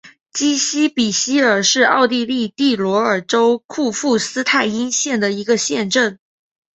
[0.33, 6.17] 基希比希尔是奥地利蒂罗尔州库夫施泰因县的一个市镇。